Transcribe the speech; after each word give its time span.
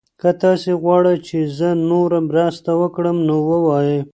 که 0.21 0.29
تاسي 0.41 0.71
غواړئ 0.81 1.15
چې 1.27 1.37
زه 1.57 1.69
نوره 1.89 2.19
مرسته 2.29 2.71
وکړم 2.81 3.17
نو 3.27 3.35
ووایئ. 3.49 3.97